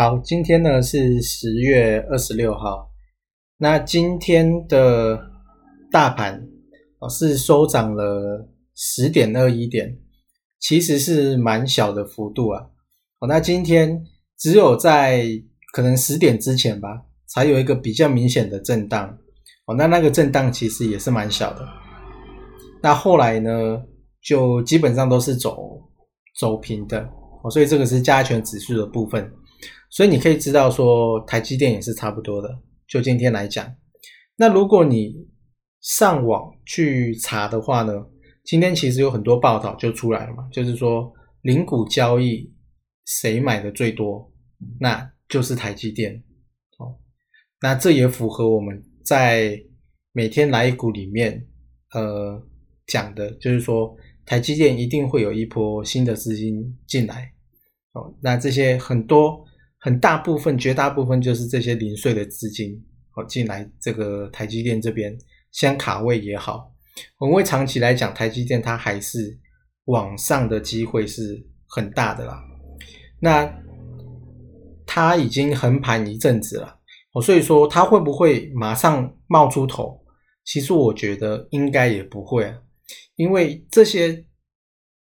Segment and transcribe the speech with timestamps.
[0.00, 2.88] 好，今天呢是十月二十六号。
[3.56, 5.20] 那今天的
[5.90, 6.46] 大盘
[7.00, 9.98] 哦是收涨了十点二一点，
[10.60, 12.66] 其实是蛮小的幅度啊。
[13.18, 14.04] 哦，那今天
[14.38, 15.26] 只有在
[15.72, 19.18] 可能十点之前吧，才有一个比较明显的震荡。
[19.66, 21.66] 哦，那那个震荡其实也是蛮小的。
[22.80, 23.82] 那后来呢，
[24.22, 25.82] 就基本上都是走
[26.38, 27.00] 走平的。
[27.42, 29.28] 哦，所以这个是加权指数的部分。
[29.90, 32.58] 所以你可以知道说，台积电也是差不多的。
[32.86, 33.74] 就今天来讲，
[34.36, 35.28] 那如果你
[35.80, 37.92] 上网去查的话呢，
[38.44, 42.50] 今天其实有很多报道就出来了嘛，就是说零股交易
[43.04, 44.32] 谁买的最多，
[44.80, 46.14] 那就是台积电。
[46.78, 46.96] 哦，
[47.60, 49.62] 那这也符合我们在
[50.12, 51.46] 每天来一股里面
[51.92, 52.42] 呃
[52.86, 57.32] 讲的，就是说台积电一定会有一波新的资金进来。
[57.92, 59.44] 哦，那这些很多。
[59.78, 62.84] 很大部分、绝大部分就是这些零碎的资金，
[63.14, 65.16] 哦进来这个台积电这边
[65.52, 66.72] 先卡位也好，
[67.18, 69.38] 我们会长期来讲，台积电它还是
[69.84, 72.42] 往上的机会是很大的啦。
[73.20, 73.48] 那
[74.84, 76.80] 它已经横盘一阵子了，
[77.12, 80.04] 哦，所以说它会不会马上冒出头？
[80.44, 82.52] 其实我觉得应该也不会，
[83.16, 84.24] 因为这些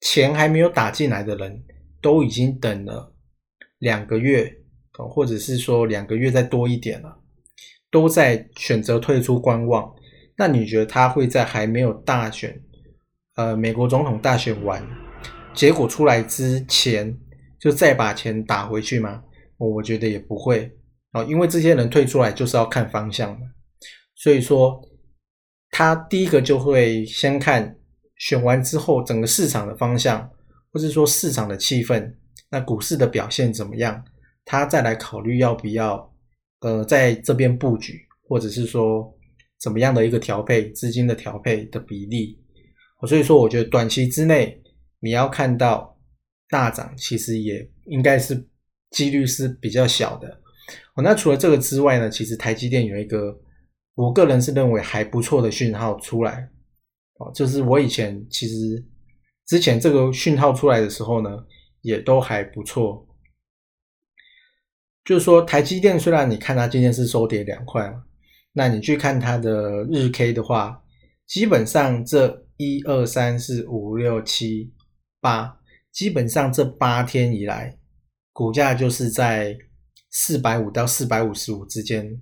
[0.00, 1.64] 钱还没有打进来的人
[2.02, 3.14] 都已经等了。
[3.80, 4.50] 两个月，
[4.92, 7.18] 或者是说两个月再多一点了，
[7.90, 9.92] 都在选择退出观望。
[10.36, 12.58] 那你觉得他会在还没有大选，
[13.34, 14.86] 呃，美国总统大选完
[15.52, 17.18] 结果出来之前，
[17.58, 19.22] 就再把钱打回去吗？
[19.58, 20.70] 我我觉得也不会
[21.12, 23.46] 啊，因为这些人退出来就是要看方向的，
[24.14, 24.80] 所以说
[25.70, 27.76] 他第一个就会先看
[28.16, 30.30] 选完之后整个市场的方向，
[30.72, 32.14] 或者说市场的气氛。
[32.50, 34.04] 那股市的表现怎么样？
[34.44, 36.12] 他再来考虑要不要，
[36.60, 39.16] 呃，在这边布局，或者是说
[39.60, 42.36] 怎么样的一个调配资金的调配的比例。
[43.06, 44.60] 所以说，我觉得短期之内
[44.98, 45.96] 你要看到
[46.48, 48.44] 大涨，其实也应该是
[48.90, 50.28] 几率是比较小的。
[50.94, 53.38] 哦，那除了这个之外呢，其实台积电有一个，
[53.94, 56.50] 我个人是认为还不错的讯号出来。
[57.18, 58.84] 哦，就是我以前其实
[59.46, 61.30] 之前这个讯号出来的时候呢。
[61.82, 63.06] 也都还不错，
[65.04, 68.04] 就是说台积电虽然你看它今天是收跌两块嘛，
[68.52, 70.82] 那你去看它的日 K 的话，
[71.26, 74.72] 基本上这一二三四五六七
[75.20, 75.58] 八，
[75.90, 77.78] 基本上这八天以来，
[78.32, 79.56] 股价就是在
[80.10, 82.20] 四百五到四百五十五之间，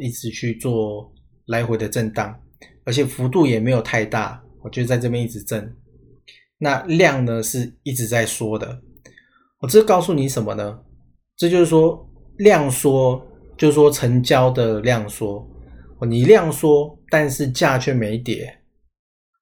[0.00, 1.12] 一直去做
[1.46, 2.42] 来回的震荡，
[2.84, 5.76] 而且幅度也没有太大，我就在这边一直震，
[6.58, 8.82] 那量呢是一直在缩的。
[9.60, 10.80] 我这告诉你什么呢？
[11.36, 12.08] 这就是说
[12.38, 13.20] 量缩，
[13.56, 15.48] 就是说成交的量缩。
[16.08, 18.60] 你量缩，但是价却没跌，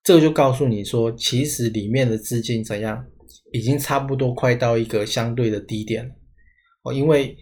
[0.02, 3.04] 这个就告诉你说，其实里面的资金怎样，
[3.52, 6.14] 已经差不多快到一个相对的低点了。
[6.84, 7.36] 哦，因为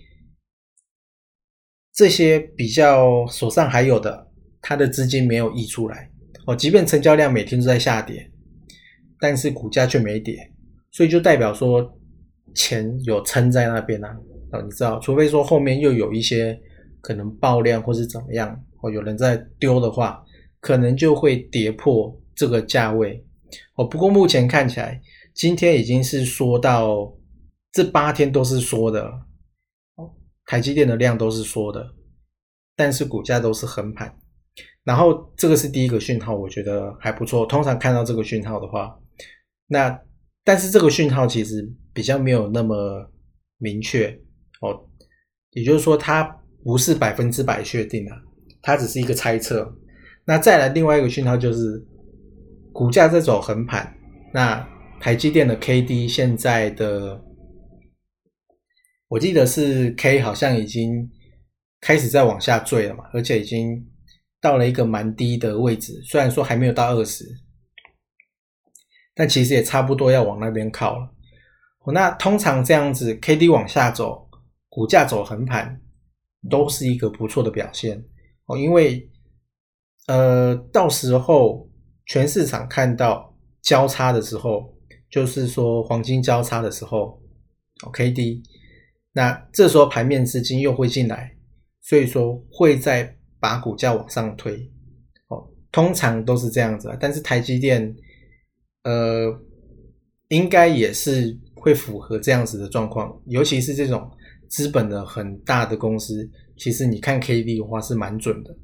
[1.93, 6.11] 这些比较手上还有的，它的资金没有溢出来。
[6.47, 8.29] 哦，即便成交量每天都在下跌，
[9.21, 10.53] 但是股价却没跌，
[10.91, 12.01] 所以就代表说。
[12.55, 14.17] 钱有撑在那边啊，
[14.53, 16.59] 哦，你知道，除非说后面又有一些
[17.01, 20.25] 可能爆量或是怎么样，哦，有人在丢的话，
[20.61, 23.25] 可能就会跌破这个价位。
[23.77, 25.01] 哦，不过目前看起来，
[25.35, 27.13] 今天已经是说到
[27.73, 29.05] 这八天都是说的，
[29.97, 30.11] 哦，
[30.47, 31.87] 台积电的量都是说的，
[32.77, 34.17] 但是股价都是横盘。
[34.85, 37.47] 然后这个是第一个讯号，我觉得还不错。
[37.47, 38.95] 通常看到这个讯号的话，
[39.67, 39.99] 那
[40.45, 41.75] 但是这个讯号其实。
[41.97, 43.09] 比较没有那么
[43.57, 44.09] 明确
[44.61, 44.85] 哦，
[45.53, 46.25] 也就是说，它
[46.65, 48.17] 不是百分之百确定啊，
[48.61, 49.73] 它只是一个猜测。
[50.25, 51.81] 那再来另外一个讯号就是
[52.73, 53.97] 股价在走横盘，
[54.33, 54.69] 那
[54.99, 57.23] 台积电的 K D 现在的，
[59.07, 61.09] 我记得是 K 好像已经
[61.81, 63.87] 开始在往下坠了嘛，而且已经
[64.41, 67.25] 到了一个蛮低的位置，虽然说还没有到二十，
[69.15, 71.11] 但其实也差不多要往那边靠了。
[71.93, 74.29] 那通常这样子 K D 往下走，
[74.69, 75.81] 股价走横盘，
[76.49, 78.05] 都是一个不错的表现
[78.47, 79.11] 哦，因为
[80.07, 81.69] 呃，到时候
[82.07, 84.73] 全市场看到交叉的时候。
[85.11, 87.23] 就是说黄金交叉的时候
[87.93, 88.43] ，K D，
[89.13, 91.37] 那这时候盘面资金又会进来，
[91.81, 94.69] 所以说会再把股价往上推，
[95.29, 96.93] 哦，通常都是这样子。
[97.01, 97.95] 但是台积电，
[98.85, 99.39] 呃，
[100.29, 104.11] 应该也是会符合这样子的状况，尤其是这种
[104.49, 108.57] 资本的很大的公司，其实你看 K D 的话是蛮准的。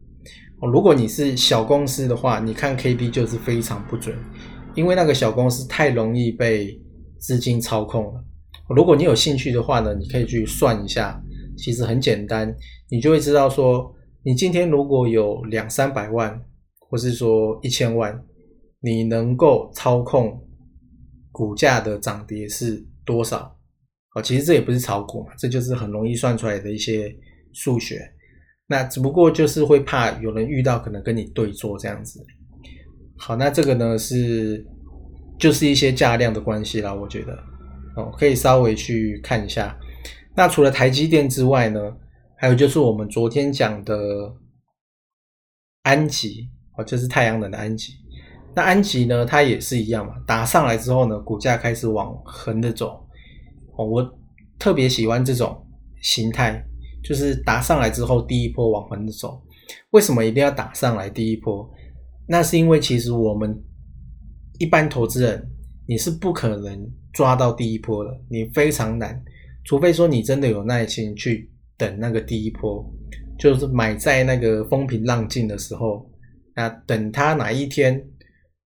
[0.60, 4.16] 哦，如果你是小公司的话，你看 K D 就是非常不准。
[4.76, 6.80] 因为那个小公司太容易被
[7.18, 8.24] 资金操控了。
[8.68, 11.20] 如果你有兴趣的话呢，你可以去算一下，
[11.56, 12.54] 其实很简单，
[12.88, 16.40] 你就会知道说，你今天如果有两三百万，
[16.78, 18.22] 或是说一千万，
[18.80, 20.46] 你能够操控
[21.30, 23.56] 股价的涨跌是多少？
[24.14, 27.14] 哦，其实这也不是炒股嘛，这就是很容易算出来的一些
[27.52, 28.00] 数学。
[28.66, 32.24] 那只不过就是会怕有人遇到可能跟你对坐这样子。
[33.16, 34.66] 好，那这个呢是
[35.38, 37.38] 就是一些价量的关系啦，我觉得
[37.96, 39.78] 哦，可以稍微去看一下。
[40.34, 41.80] 那除了台积电之外呢，
[42.36, 43.94] 还有就是我们昨天讲的
[45.82, 47.92] 安吉哦，就是太阳能的安吉。
[48.54, 53.06] 那安吉呢，它也是一样嘛，打上来之后呢，股价开始往横的走
[53.76, 53.86] 哦。
[53.86, 54.18] 我
[54.58, 55.66] 特别喜欢这种
[56.02, 56.62] 形态，
[57.02, 59.40] 就是打上来之后第一波往横的走。
[59.90, 61.68] 为什么一定要打上来第一波？
[62.26, 63.56] 那是因为其实我们
[64.58, 65.48] 一般投资人
[65.86, 69.20] 你是不可能抓到第一波的，你非常难，
[69.64, 72.84] 除非说你真的有耐心去等那个第一波，
[73.38, 76.08] 就是买在那个风平浪静的时候，
[76.54, 78.04] 那等它哪一天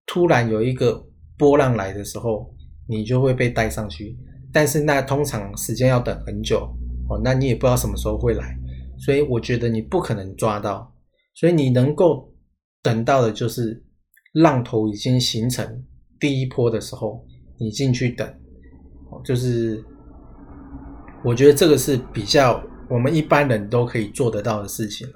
[0.07, 1.05] 突然有一个
[1.37, 2.55] 波浪来的时候，
[2.89, 4.17] 你就会被带上去。
[4.53, 6.69] 但是那通常时间要等很久
[7.09, 8.57] 哦，那你也不知道什么时候会来，
[8.99, 10.95] 所以我觉得你不可能抓到，
[11.35, 12.31] 所以你能够。
[12.85, 13.83] 等到的就是
[14.35, 15.83] 浪头已经形成
[16.21, 17.27] 第一波的时候，
[17.59, 18.31] 你进去等，
[19.25, 19.83] 就是
[21.25, 25.15] 我觉得这个是比较我们一般人都可以做得到的事情了。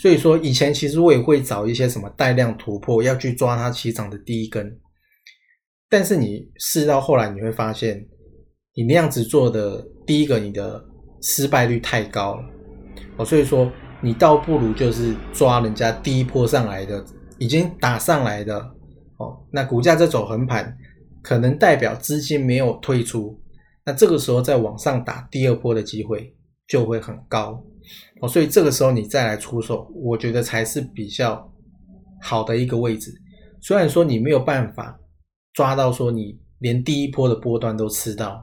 [0.00, 4.78] 所以说，以前其实我也会找一些什么带量突破，要去抓它起涨的第一根。
[5.88, 8.06] 但是你试到后来，你会发现，
[8.74, 10.82] 你那样子做的第一个，你的
[11.20, 12.44] 失败率太高了。
[13.16, 13.70] 哦，所以说。
[14.02, 17.04] 你倒不如就是抓人家第一波上来的，
[17.36, 18.58] 已经打上来的
[19.18, 20.74] 哦，那股价在走横盘，
[21.20, 23.38] 可能代表资金没有退出，
[23.84, 26.34] 那这个时候再往上打第二波的机会
[26.70, 27.62] 就会很高
[28.22, 31.52] 哦，所以这个时候你再来出手，我觉得才是比较
[32.22, 33.12] 好的一个位置。
[33.60, 34.98] 虽然说你没有办法
[35.52, 38.42] 抓到说你连第一波的波段都吃到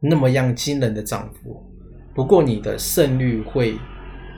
[0.00, 1.68] 那么样惊人的涨幅，
[2.14, 3.76] 不过你的胜率会。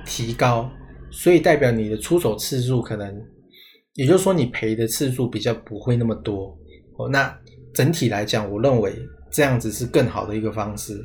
[0.07, 0.71] 提高，
[1.11, 3.23] 所以代表你的出手次数可能，
[3.95, 6.55] 也就是说你赔的次数比较不会那么多
[6.99, 7.09] 哦。
[7.09, 7.35] 那
[7.73, 8.95] 整体来讲，我认为
[9.31, 11.03] 这样子是更好的一个方式。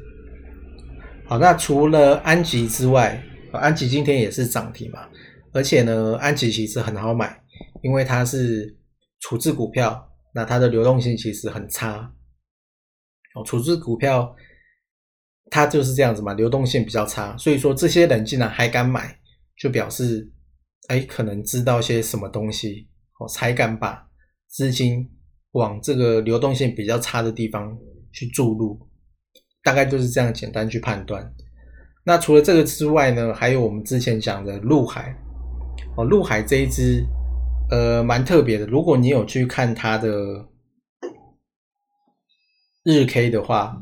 [1.30, 5.08] 好，那除了安吉之外，安吉今天也是涨停嘛，
[5.54, 7.40] 而且呢，安吉其实很好买，
[7.84, 8.76] 因为它是
[9.20, 12.12] 处置股票，那它的流动性其实很差
[13.36, 14.36] 哦，处置股票。
[15.52, 19.20] 它就是这样子嘛，流动性比较差，所以说这些人竟然还敢买，
[19.56, 20.32] 就表示，
[20.88, 22.88] 哎，可能知道些什么东西，
[23.20, 24.08] 哦，才敢把
[24.48, 25.08] 资金
[25.52, 27.78] 往这个流动性比较差的地方
[28.12, 28.80] 去注入，
[29.64, 31.34] 大概就是这样简单去判断。
[32.04, 35.16] 那除了这个之外呢，还有我们之前讲的陆海，
[35.96, 37.06] 哦，陆海这一只，
[37.70, 38.66] 呃，蛮特别的。
[38.66, 40.48] 如果你有去看它的
[42.84, 43.82] 日 K 的话。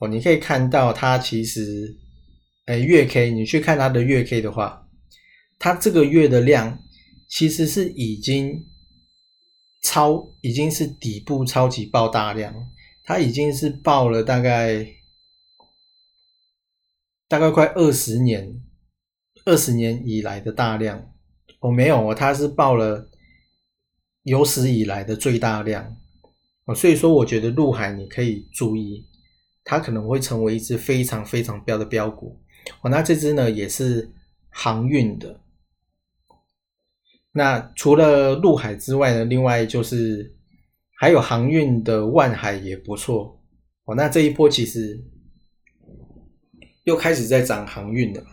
[0.00, 1.96] 哦，你可以看到它其实，
[2.66, 4.88] 哎，月 K，你去看它的月 K 的话，
[5.56, 6.80] 它这个月的量
[7.28, 8.60] 其实是已经
[9.84, 12.52] 超，已经是底部超级爆大量，
[13.04, 14.86] 它已经是爆了大概
[17.28, 18.62] 大概快二十年，
[19.44, 21.12] 二十年以来的大量。
[21.60, 23.10] 哦，没有哦，它是爆了
[24.22, 25.96] 有史以来的最大量。
[26.64, 29.06] 哦，所以说我觉得陆海你可以注意。
[29.66, 32.38] 它可能会成为一只非常非常标的标股
[32.82, 32.90] 哦。
[32.90, 34.12] 那这只呢也是
[34.50, 35.40] 航运的。
[37.32, 40.33] 那除了陆海之外呢，另外就是
[40.96, 43.40] 还有航运的万海也不错
[43.84, 43.94] 哦。
[43.94, 45.02] 那这一波其实
[46.84, 48.24] 又开始在涨航运的，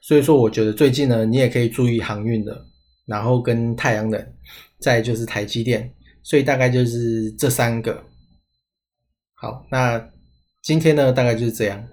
[0.00, 2.66] 所以说我觉得最近呢，你也可以注意航运的，
[3.06, 4.34] 然后跟太阳能，
[4.78, 8.04] 再就是台积电，所以大概就是这三个。
[9.34, 10.10] 好，那
[10.62, 11.88] 今天呢大概就是这样。